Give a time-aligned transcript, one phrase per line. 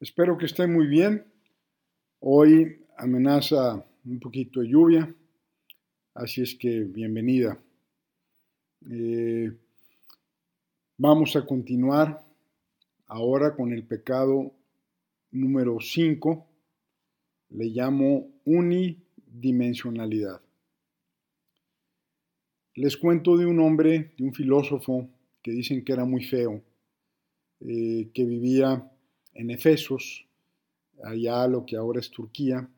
[0.00, 1.24] Espero que estén muy bien.
[2.18, 5.14] Hoy amenaza un poquito de lluvia,
[6.14, 7.56] así es que bienvenida.
[8.90, 9.52] Eh,
[10.98, 12.26] vamos a continuar
[13.06, 14.52] ahora con el pecado
[15.30, 16.44] número 5.
[17.50, 20.40] Le llamo unidimensionalidad.
[22.74, 25.08] Les cuento de un hombre, de un filósofo,
[25.40, 26.60] que dicen que era muy feo,
[27.60, 28.90] eh, que vivía
[29.34, 30.26] en Efesos,
[31.02, 32.68] allá lo que ahora es Turquía,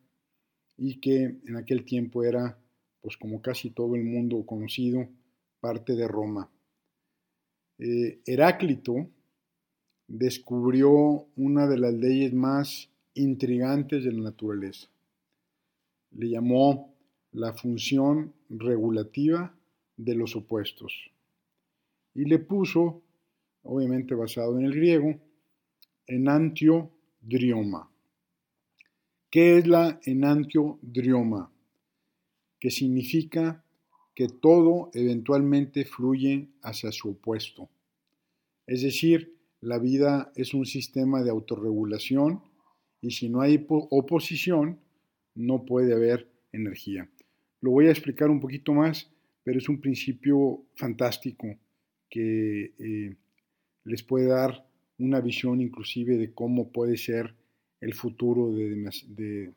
[0.79, 2.59] y que en aquel tiempo era,
[3.01, 5.09] pues como casi todo el mundo conocido,
[5.61, 6.51] parte de Roma.
[7.79, 9.09] Eh, Heráclito
[10.09, 14.89] descubrió una de las leyes más intrigantes de la naturaleza.
[16.13, 16.95] Le llamó
[17.33, 19.55] la función regulativa
[19.97, 21.11] de los opuestos.
[22.15, 23.03] Y le puso,
[23.63, 25.21] obviamente basado en el griego,
[26.07, 27.91] enantiodrioma.
[29.31, 31.53] ¿Qué es la enantiodrioma?
[32.61, 33.65] Que significa
[34.15, 37.69] que todo eventualmente fluye hacia su opuesto.
[38.67, 42.43] Es decir, la vida es un sistema de autorregulación
[43.01, 44.81] y si no hay oposición,
[45.35, 47.11] no puede haber energía.
[47.61, 49.11] Lo voy a explicar un poquito más,
[49.45, 51.59] pero es un principio fantástico
[52.09, 53.17] que eh,
[53.85, 54.66] les puede dar
[54.99, 57.35] una visión inclusive de cómo puede ser
[57.81, 59.53] el futuro de,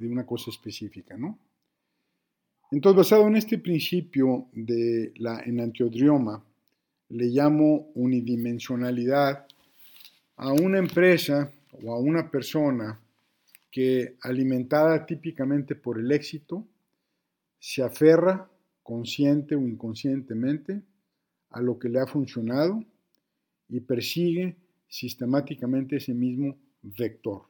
[0.00, 1.38] una cosa específica, ¿no?
[2.70, 6.42] Entonces, basado en este principio de la enantiodrioma,
[7.10, 9.46] le llamo unidimensionalidad
[10.36, 11.50] a una empresa
[11.82, 13.00] o a una persona
[13.70, 16.66] que, alimentada típicamente por el éxito,
[17.58, 18.50] se aferra,
[18.82, 20.82] consciente o inconscientemente,
[21.50, 22.84] a lo que le ha funcionado
[23.68, 24.56] y persigue
[24.88, 27.42] sistemáticamente ese mismo vector.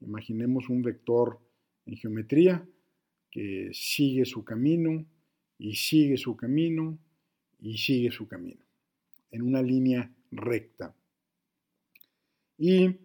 [0.00, 1.40] Imaginemos un vector
[1.86, 2.66] en geometría
[3.30, 5.06] que sigue su camino
[5.58, 6.98] y sigue su camino
[7.58, 8.66] y sigue su camino
[9.30, 10.94] en una línea recta.
[12.58, 12.96] Y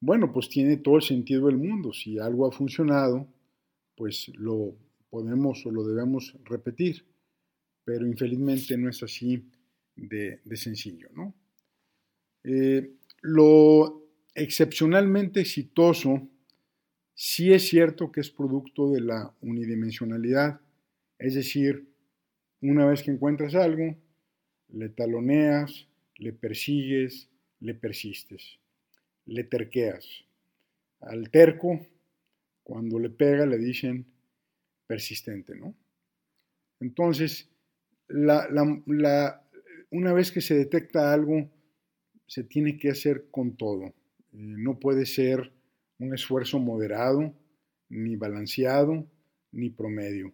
[0.00, 1.92] bueno, pues tiene todo el sentido del mundo.
[1.92, 3.28] Si algo ha funcionado,
[3.96, 4.76] pues lo
[5.10, 7.04] podemos o lo debemos repetir.
[7.84, 9.48] Pero infelizmente no es así
[9.96, 11.34] de, sencillo, ¿no?
[12.44, 16.28] Eh, lo excepcionalmente exitoso
[17.14, 20.60] sí es cierto que es producto de la unidimensionalidad,
[21.18, 21.88] es decir,
[22.60, 23.96] una vez que encuentras algo,
[24.68, 27.28] le taloneas, le persigues,
[27.60, 28.58] le persistes,
[29.26, 30.06] le terqueas.
[31.00, 31.80] Al terco,
[32.62, 34.06] cuando le pega, le dicen
[34.86, 35.74] persistente, ¿no?
[36.80, 37.48] Entonces,
[38.08, 41.50] una vez que se detecta algo,
[42.28, 43.86] se tiene que hacer con todo.
[43.86, 43.94] Eh,
[44.32, 45.52] no puede ser
[45.98, 47.34] un esfuerzo moderado,
[47.88, 49.10] ni balanceado,
[49.50, 50.32] ni promedio.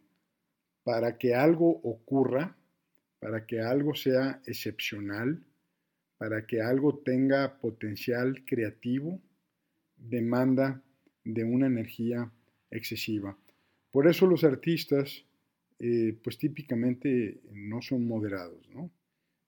[0.83, 2.59] Para que algo ocurra,
[3.21, 5.43] para que algo sea excepcional,
[6.19, 9.23] para que algo tenga potencial creativo,
[9.97, 10.83] demanda
[11.25, 12.31] de una energía
[12.71, 13.39] excesiva.
[13.91, 15.25] Por eso los artistas,
[15.79, 18.91] eh, pues típicamente no son moderados, ¿no?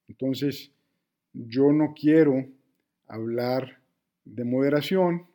[0.09, 0.73] Entonces,
[1.37, 2.47] yo no quiero
[3.07, 3.81] hablar
[4.25, 5.27] de moderación,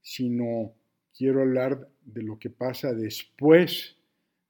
[0.00, 0.72] sino
[1.16, 3.96] quiero hablar de lo que pasa después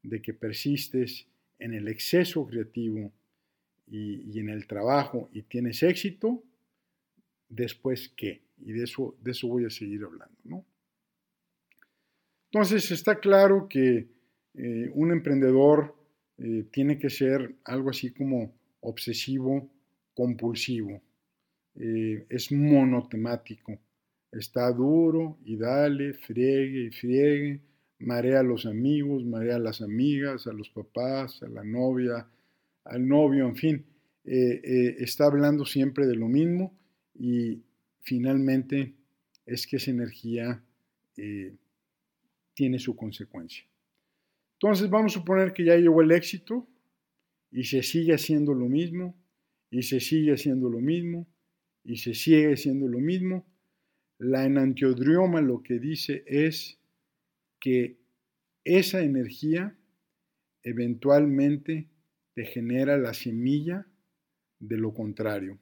[0.03, 1.27] de que persistes
[1.59, 3.13] en el exceso creativo
[3.87, 6.43] y, en el trabajo y tienes éxito,
[7.49, 8.43] después qué.
[8.59, 10.37] Y de eso, de eso voy a seguir hablando.
[10.45, 10.65] ¿no?
[12.53, 14.07] Entonces está claro que
[14.55, 15.97] eh, un emprendedor
[16.39, 19.69] eh, tiene que ser algo así como obsesivo
[20.15, 21.01] compulsivo,
[21.77, 23.79] eh, es monotemático,
[24.33, 27.61] está duro y dale, friegue y friegue,
[28.01, 32.27] marea a los amigos, marea a las amigas, a los papás, a la novia,
[32.85, 33.85] al novio, en fin,
[34.25, 36.77] eh, eh, está hablando siempre de lo mismo
[37.15, 37.63] y
[38.03, 38.95] finalmente
[39.47, 40.63] es que esa energía
[42.55, 43.65] tiene su consecuencia.
[44.55, 46.67] Entonces vamos a suponer que ya llegó el éxito
[47.51, 49.15] y se sigue haciendo lo mismo
[49.71, 51.27] y se sigue haciendo lo mismo
[51.85, 53.47] y se sigue haciendo lo mismo,
[54.19, 56.79] la enantiodrioma lo que dice es
[57.59, 57.99] que
[58.65, 59.77] esa energía
[60.63, 61.89] eventualmente
[62.35, 63.87] te genera la semilla
[64.59, 65.59] de lo contrario.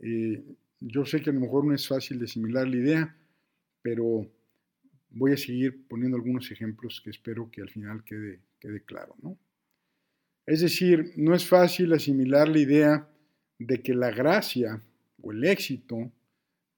[0.00, 0.44] Eh,
[0.80, 3.16] yo sé que a lo mejor no es fácil de asimilar la idea,
[3.80, 4.30] pero
[5.10, 9.16] voy a seguir poniendo algunos ejemplos que espero que al final quede, quede claro.
[9.22, 9.38] ¿no?
[10.46, 13.08] Es decir, no es fácil asimilar la idea
[13.58, 14.80] de que la gracia
[15.20, 16.12] o el éxito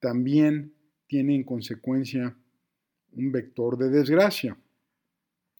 [0.00, 0.72] también
[1.06, 2.34] tiene en consecuencia
[3.12, 4.56] un vector de desgracia.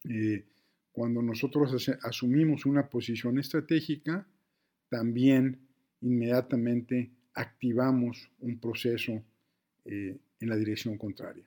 [0.08, 0.44] Eh,
[0.92, 4.26] cuando nosotros asumimos una posición estratégica,
[4.88, 5.58] también
[6.00, 9.22] inmediatamente activamos un proceso
[9.84, 11.44] eh, en la dirección contraria.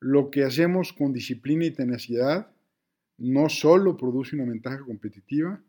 [0.00, 2.53] Lo que hacemos con disciplina y tenacidad
[3.18, 5.62] no solo produce una ventaja competitiva,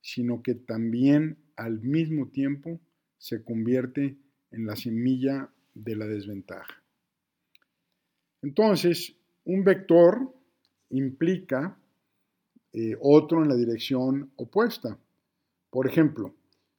[0.00, 2.80] sino que también al mismo tiempo
[3.18, 4.16] se convierte
[4.50, 6.82] en la semilla de la desventaja.
[8.42, 10.34] Entonces, un vector
[10.90, 11.78] implica
[12.72, 14.98] eh, otro en la dirección opuesta.
[15.70, 16.34] Por ejemplo,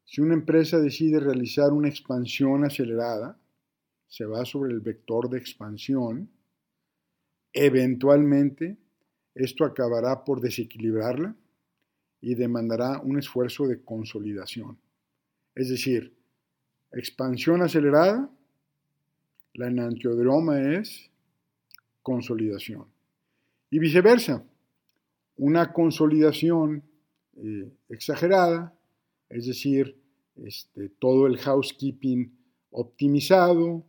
[0.05, 3.39] si una empresa decide realizar una expansión acelerada,
[4.07, 6.29] se va sobre el vector de expansión,
[7.53, 8.77] eventualmente
[9.35, 11.35] esto acabará por desequilibrarla
[12.21, 14.77] y demandará un esfuerzo de consolidación.
[15.55, 16.13] Es decir,
[16.91, 18.29] expansión acelerada,
[19.53, 21.09] la enantiodroma es
[22.01, 22.85] consolidación.
[23.69, 24.43] Y viceversa,
[25.37, 26.83] una consolidación
[27.37, 28.73] eh, exagerada,
[29.29, 29.97] es decir,
[30.35, 32.31] este, todo el housekeeping
[32.71, 33.83] optimizado,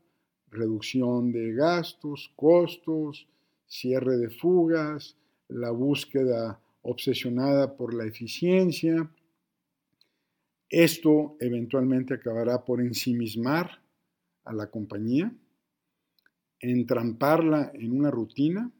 [0.51, 3.27] reducción de gastos, costos,
[3.67, 5.17] cierre de fugas,
[5.49, 9.11] la búsqueda obsesionada por la eficiencia.
[10.69, 13.81] Esto eventualmente acabará por ensimismar
[14.45, 15.33] a la compañía,
[16.61, 18.71] entramparla en una rutina,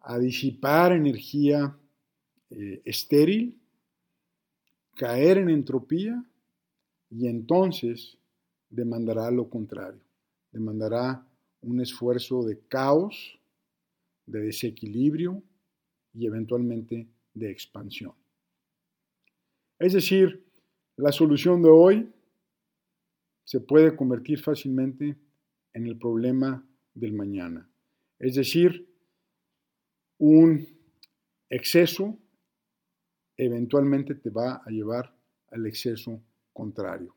[0.00, 1.76] a disipar energía
[2.50, 3.58] eh, estéril,
[4.96, 6.24] caer en entropía
[7.10, 8.18] y entonces
[8.68, 10.02] demandará lo contrario,
[10.50, 11.24] demandará
[11.60, 13.38] un esfuerzo de caos,
[14.32, 15.42] de desequilibrio
[16.14, 18.14] y eventualmente de expansión.
[19.78, 20.44] Es decir,
[20.96, 22.12] la solución de hoy
[23.44, 25.16] se puede convertir fácilmente
[25.74, 27.68] en el problema del mañana.
[28.18, 28.88] Es decir,
[30.18, 30.66] un
[31.50, 32.18] exceso
[33.36, 35.14] eventualmente te va a llevar
[35.50, 37.14] al exceso contrario.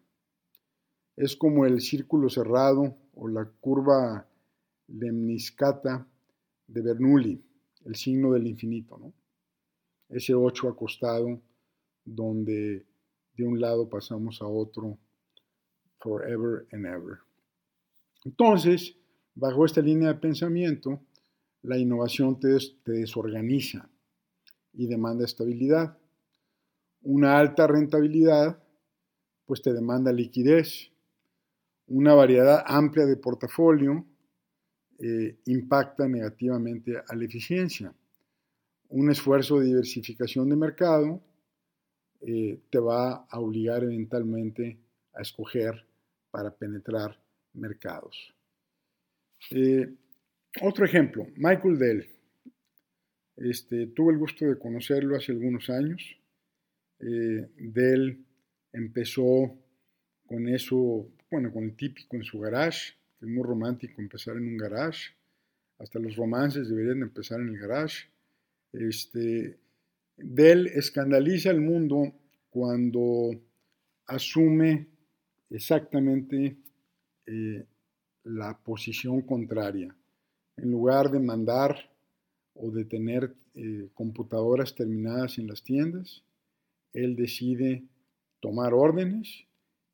[1.16, 4.28] Es como el círculo cerrado o la curva
[4.88, 6.08] lemniscata
[6.68, 7.42] de Bernoulli,
[7.86, 9.14] el signo del infinito, ¿no?
[10.10, 11.42] Ese 8 acostado
[12.04, 12.86] donde
[13.36, 14.98] de un lado pasamos a otro
[16.00, 17.20] forever and ever.
[18.24, 18.96] Entonces,
[19.34, 21.02] bajo esta línea de pensamiento,
[21.64, 23.90] la innovación te, te desorganiza
[24.74, 25.98] y demanda estabilidad.
[27.02, 28.62] Una alta rentabilidad,
[29.46, 30.92] pues te demanda liquidez.
[31.88, 34.06] Una variedad amplia de portafolio
[35.00, 37.94] eh, impacta negativamente a la eficiencia.
[38.89, 41.21] Un esfuerzo de diversificación de mercado
[42.21, 44.80] eh, te va a obligar eventualmente
[45.13, 45.86] a escoger
[46.31, 47.19] para penetrar
[47.53, 48.33] mercados.
[49.51, 49.94] Eh,
[50.62, 52.09] otro ejemplo, Michael Dell.
[53.38, 56.18] Este, tuve el gusto de conocerlo hace algunos años.
[56.97, 58.25] Dell
[58.71, 59.57] empezó
[60.25, 62.94] con eso, bueno, con el típico en su garage,
[63.25, 65.13] es muy romántico empezar en un garage.
[65.80, 68.07] Hasta los romances deberían empezar en el garage.
[68.72, 69.57] Este,
[70.16, 72.13] Dell escandaliza al mundo
[72.50, 73.31] cuando
[74.07, 74.88] asume
[75.50, 76.56] exactamente
[77.25, 77.66] eh,
[78.24, 79.95] la posición contraria.
[80.57, 81.92] En lugar de mandar
[82.54, 86.23] o de tener eh, computadoras terminadas en las tiendas,
[86.94, 87.83] él decide
[88.40, 89.45] tomar órdenes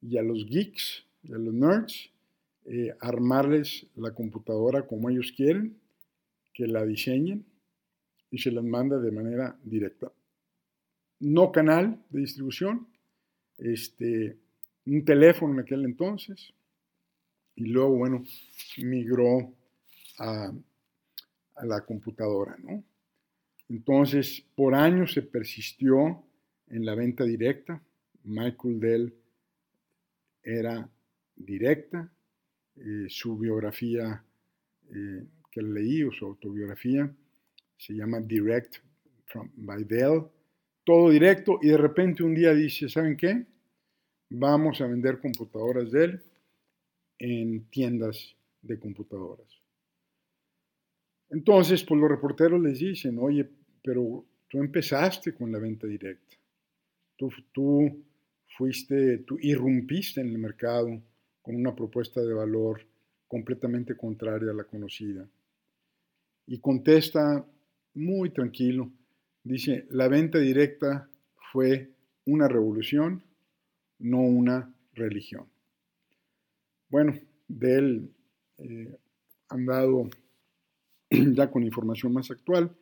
[0.01, 2.12] y a los geeks, a los nerds,
[2.65, 5.77] eh, armarles la computadora como ellos quieren,
[6.53, 7.46] que la diseñen
[8.30, 10.12] y se las manda de manera directa.
[11.20, 12.88] No canal de distribución,
[13.58, 14.38] este,
[14.86, 16.53] un teléfono en aquel entonces,
[17.56, 18.24] y luego, bueno,
[18.77, 19.53] migró
[20.20, 20.51] a,
[21.56, 22.84] a la computadora, ¿no?
[23.70, 26.24] Entonces, por años se persistió
[26.68, 27.82] en la venta directa.
[28.24, 29.13] Michael Dell
[30.44, 30.89] era
[31.36, 32.12] directa,
[32.75, 34.24] eh, su biografía
[34.90, 37.13] eh, que leí o su autobiografía,
[37.78, 38.78] se llama Direct
[39.25, 40.24] from, by Dell,
[40.84, 43.46] todo directo y de repente un día dice, ¿saben qué?
[44.30, 46.22] Vamos a vender computadoras Dell
[47.20, 49.48] en tiendas de computadoras.
[51.30, 53.48] Entonces, pues los reporteros les dicen, oye,
[53.84, 56.36] pero tú empezaste con la venta directa.
[57.16, 58.04] Tú, tú
[58.58, 61.01] fuiste, tú irrumpiste en el mercado
[61.41, 62.86] con una propuesta de valor
[63.27, 65.27] completamente contraria a la conocida.
[66.48, 67.45] Y contesta
[67.93, 68.91] muy tranquilo,
[69.43, 71.10] dice, la venta directa
[71.51, 71.91] fue
[72.25, 73.24] una revolución,
[74.00, 75.45] no una religión.
[76.89, 77.13] Bueno,
[77.48, 78.10] Dell
[78.57, 78.98] eh,
[79.50, 80.10] han dado
[81.10, 82.75] ya con información más actual,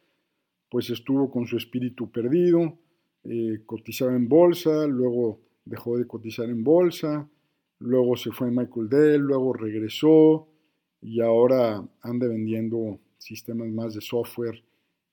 [0.70, 2.78] pues estuvo con su espíritu perdido,
[3.24, 7.30] eh, cotizaba en bolsa, luego dejó de cotizar en bolsa,
[7.80, 10.48] luego se fue Michael Dell, luego regresó
[11.02, 14.64] y ahora anda vendiendo sistemas más de software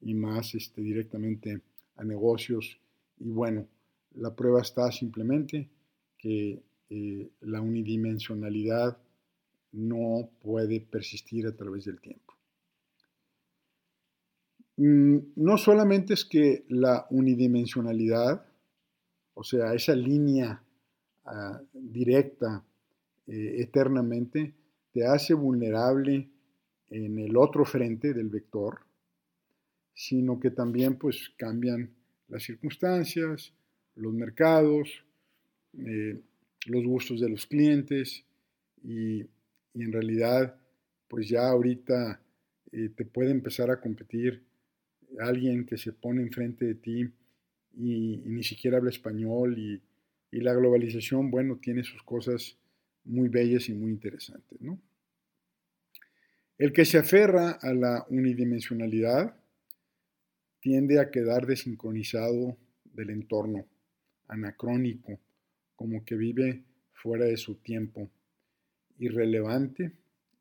[0.01, 1.61] y más este, directamente
[1.97, 2.79] a negocios.
[3.19, 3.67] Y bueno,
[4.15, 5.69] la prueba está simplemente
[6.19, 8.99] que eh, la unidimensionalidad
[9.73, 12.35] no puede persistir a través del tiempo.
[14.77, 18.45] Mm, no solamente es que la unidimensionalidad,
[19.35, 20.63] o sea, esa línea
[21.27, 22.65] ah, directa
[23.27, 24.55] eh, eternamente,
[24.93, 26.29] te hace vulnerable
[26.91, 28.81] en el otro frente del vector,
[29.95, 31.91] sino que también pues cambian
[32.29, 33.53] las circunstancias,
[33.97, 35.05] los mercados,
[35.79, 36.21] eh,
[36.67, 38.25] los gustos de los clientes
[38.83, 39.27] y,
[39.75, 40.57] en realidad
[41.07, 42.19] pues ya ahorita
[42.73, 44.43] eh, te puede empezar a competir
[45.21, 47.11] alguien que se pone enfrente de ti
[47.77, 49.83] y, ni siquiera habla español y,
[50.31, 52.57] y, la globalización, bueno, tiene sus cosas
[53.05, 54.81] muy bellas y muy interesantes, ¿no?
[56.59, 59.37] El que se aferra a la unidimensionalidad
[60.61, 63.67] tiende a quedar desincronizado del entorno,
[64.29, 65.21] anacrónico,
[65.77, 66.63] como que vive
[66.95, 68.11] fuera de su tiempo,
[68.99, 69.93] irrelevante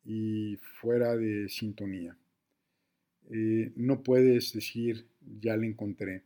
[0.04, 2.16] y fuera de sintonía.
[3.30, 5.06] Eh, no puedes decir,
[5.40, 6.22] ya la encontré.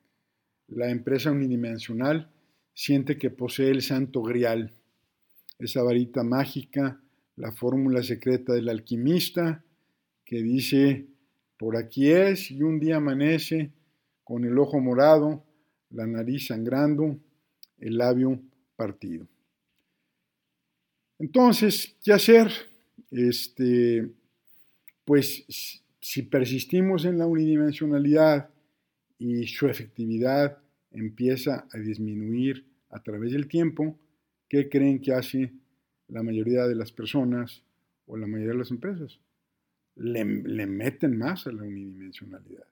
[0.69, 2.31] La empresa unidimensional
[2.80, 4.72] siente que posee el santo grial,
[5.58, 6.99] esa varita mágica,
[7.37, 9.62] la fórmula secreta del alquimista,
[10.25, 11.04] que dice,
[11.58, 13.70] por aquí es, y un día amanece
[14.25, 15.44] con el ojo morado,
[15.90, 17.18] la nariz sangrando,
[17.80, 18.40] el labio
[18.76, 19.26] partido.
[21.18, 22.50] Entonces, ¿qué hacer?
[23.10, 24.08] Este,
[25.04, 25.44] pues
[26.00, 28.49] si persistimos en la unidimensionalidad
[29.18, 30.56] y su efectividad
[30.92, 33.99] empieza a disminuir a través del tiempo,
[34.49, 35.52] ¿qué creen que hace
[36.09, 37.62] la mayoría de las personas
[38.06, 39.20] o la mayoría de las empresas?
[40.00, 42.66] le, meten más a la unidimensionalidad.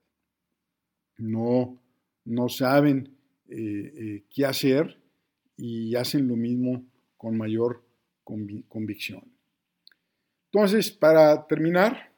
[1.18, 1.78] No,
[2.24, 3.16] no saben
[3.48, 4.98] eh, eh, qué hacer
[5.56, 6.84] y hacen lo mismo
[7.16, 7.82] con mayor
[8.24, 9.24] convicción.
[10.52, 12.12] Entonces, para terminar,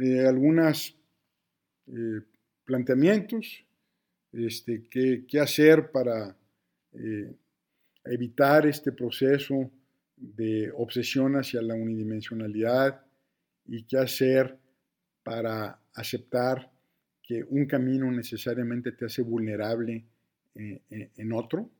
[0.00, 0.96] eh, algunos
[2.64, 3.64] planteamientos,
[4.32, 6.36] este, qué, qué, hacer para
[8.04, 9.70] evitar este proceso
[10.16, 13.02] de obsesión hacia la unidimensionalidad,
[13.70, 14.58] y qué hacer
[15.22, 16.72] para aceptar
[17.22, 20.04] que un camino necesariamente te hace vulnerable
[20.56, 21.70] eh, eh, en otro.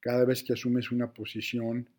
[0.00, 1.90] Cada vez que asumes una posición,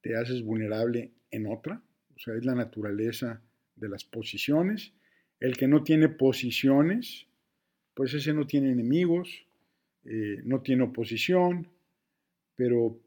[0.00, 1.82] te haces vulnerable en otra.
[2.16, 3.42] O sea, es la naturaleza
[3.76, 4.94] de las posiciones.
[5.40, 7.26] El que no tiene posiciones,
[7.92, 9.46] pues ese no tiene enemigos,
[10.06, 11.68] eh, no tiene oposición,
[12.56, 13.00] pero,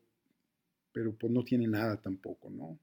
[0.92, 2.80] pero pues no tiene nada tampoco, ¿no?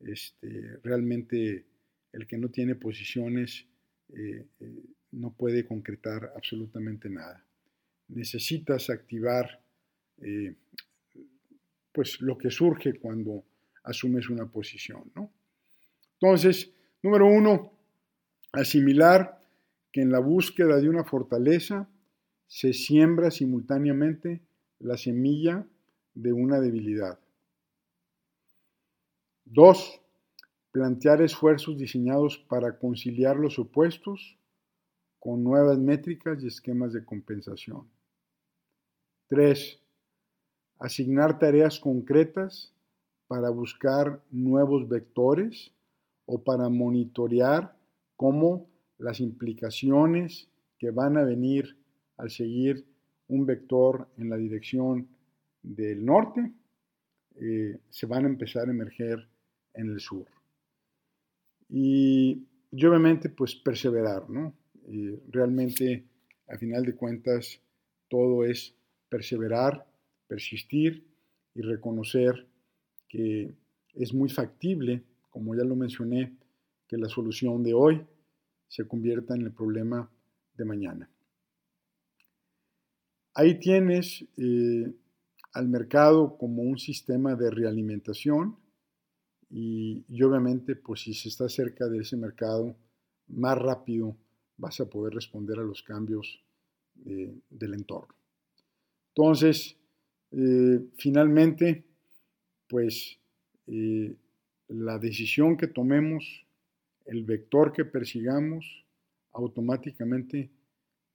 [0.00, 1.66] Este, realmente
[2.12, 3.66] el que no tiene posiciones
[4.08, 7.44] eh, eh, no puede concretar absolutamente nada.
[8.08, 9.60] Necesitas activar
[10.18, 10.54] eh,
[11.92, 13.44] pues lo que surge cuando
[13.84, 15.10] asumes una posición.
[16.14, 17.72] Entonces, número uno,
[18.52, 19.40] asimilar
[19.92, 21.88] que en la búsqueda de una fortaleza
[22.46, 24.40] se siembra simultáneamente
[24.78, 25.66] la semilla
[26.22, 27.18] de una debilidad.
[29.44, 30.00] Dos,
[30.70, 34.36] plantear esfuerzos diseñados para conciliar los opuestos
[35.18, 37.88] con nuevas métricas y esquemas de compensación.
[39.28, 39.80] 3.
[40.78, 42.72] Asignar tareas concretas
[43.26, 45.72] para buscar nuevos vectores
[46.26, 47.76] o para monitorear
[48.16, 48.66] cómo
[48.98, 50.48] las implicaciones
[50.78, 51.76] que van a venir
[52.16, 52.86] al seguir
[53.28, 55.08] un vector en la dirección
[55.62, 56.52] del norte
[57.36, 59.28] eh, se van a empezar a emerger
[59.74, 60.26] en el sur.
[61.68, 64.54] Y, obviamente pues perseverar, ¿no?
[65.28, 66.04] realmente,
[66.48, 67.60] a final de cuentas,
[68.08, 68.74] todo es
[69.08, 69.86] perseverar,
[70.26, 71.06] persistir
[71.54, 72.46] y reconocer
[73.08, 73.52] que
[73.94, 76.36] es muy factible, como ya lo mencioné,
[76.88, 78.04] que la solución de hoy
[78.68, 80.10] se convierta en el problema
[80.56, 81.10] de mañana.
[83.34, 84.92] Ahí tienes eh,
[85.52, 88.56] al mercado como un sistema de realimentación
[89.50, 92.76] y, obviamente, pues si se está cerca de ese mercado,
[93.26, 94.16] más rápido
[94.56, 96.40] vas a poder responder a los cambios
[96.94, 98.14] del entorno.
[99.08, 99.76] Entonces,
[100.32, 101.84] eh, finalmente,
[102.68, 103.18] pues
[103.66, 104.14] eh,
[104.68, 106.46] la decisión que tomemos,
[107.06, 108.84] el vector que persigamos,
[109.32, 110.50] automáticamente,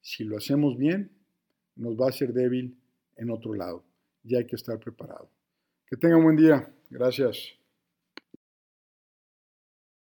[0.02, 1.12] si lo hacemos bien,
[1.76, 2.78] nos va a ser débil
[3.16, 3.84] en otro lado.
[4.26, 5.30] Ya hay que estar preparado.
[5.88, 6.68] Que tengan buen día.
[6.90, 7.54] Gracias.